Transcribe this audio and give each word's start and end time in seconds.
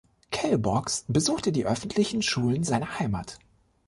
Cale 0.31 0.57
Boggs 0.57 1.05
besuchte 1.09 1.51
die 1.51 1.67
öffentlichen 1.67 2.23
Schulen 2.23 2.63
seiner 2.63 2.97
Heimat. 2.97 3.37